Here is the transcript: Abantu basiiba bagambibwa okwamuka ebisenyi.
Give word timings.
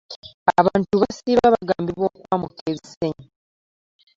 Abantu 0.59 0.93
basiiba 1.01 1.53
bagambibwa 1.53 2.05
okwamuka 2.09 2.61
ebisenyi. 2.71 3.25